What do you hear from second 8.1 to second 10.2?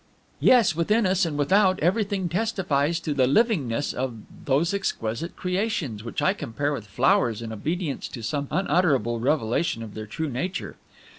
some unutterable revelation of their